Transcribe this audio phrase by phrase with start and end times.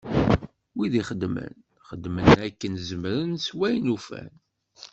[0.75, 1.55] Wid ixeddmen,
[1.87, 4.31] xeddmen akken zemren s wayen ufan.